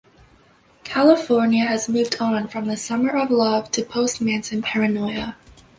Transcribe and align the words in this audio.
California 0.83 1.63
has 1.65 1.87
moved 1.87 2.19
on 2.19 2.47
from 2.47 2.65
the 2.65 2.75
Summer 2.75 3.11
of 3.15 3.29
Love 3.29 3.69
to 3.69 3.83
post-Manson 3.83 4.63
paranoia. 4.63 5.37